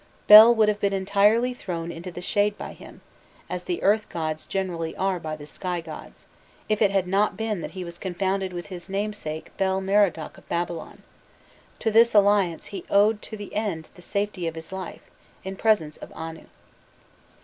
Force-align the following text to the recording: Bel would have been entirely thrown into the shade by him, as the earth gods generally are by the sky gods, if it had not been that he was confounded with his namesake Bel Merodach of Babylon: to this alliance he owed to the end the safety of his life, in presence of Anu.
Bel 0.25 0.55
would 0.55 0.67
have 0.67 0.79
been 0.79 0.93
entirely 0.93 1.53
thrown 1.53 1.91
into 1.91 2.11
the 2.11 2.23
shade 2.23 2.57
by 2.57 2.73
him, 2.73 3.01
as 3.47 3.65
the 3.65 3.83
earth 3.83 4.09
gods 4.09 4.47
generally 4.47 4.95
are 4.95 5.19
by 5.19 5.35
the 5.35 5.45
sky 5.45 5.79
gods, 5.79 6.25
if 6.67 6.81
it 6.81 6.89
had 6.89 7.05
not 7.07 7.37
been 7.37 7.61
that 7.61 7.73
he 7.77 7.83
was 7.83 7.99
confounded 7.99 8.51
with 8.51 8.65
his 8.73 8.89
namesake 8.89 9.55
Bel 9.57 9.79
Merodach 9.79 10.39
of 10.39 10.49
Babylon: 10.49 11.03
to 11.77 11.91
this 11.91 12.15
alliance 12.15 12.69
he 12.73 12.83
owed 12.89 13.21
to 13.21 13.37
the 13.37 13.53
end 13.53 13.89
the 13.93 14.01
safety 14.01 14.47
of 14.47 14.55
his 14.55 14.71
life, 14.71 15.03
in 15.43 15.55
presence 15.55 15.97
of 15.97 16.11
Anu. 16.15 16.45